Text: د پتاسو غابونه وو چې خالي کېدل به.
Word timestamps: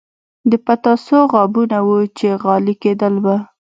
د 0.49 0.51
پتاسو 0.65 1.17
غابونه 1.31 1.77
وو 1.87 1.99
چې 2.17 2.27
خالي 2.41 2.73
کېدل 2.83 3.13
به. 3.23 3.35